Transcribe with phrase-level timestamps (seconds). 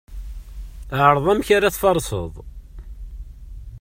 [1.03, 2.33] Ԑreḍ amek ara tfarseḍ.